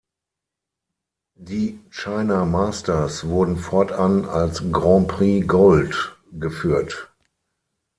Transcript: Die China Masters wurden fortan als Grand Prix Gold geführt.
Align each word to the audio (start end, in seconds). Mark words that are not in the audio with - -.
Die 1.37 1.79
China 1.91 2.43
Masters 2.45 3.27
wurden 3.27 3.55
fortan 3.57 4.25
als 4.25 4.63
Grand 4.71 5.09
Prix 5.09 5.47
Gold 5.47 6.17
geführt. 6.31 7.11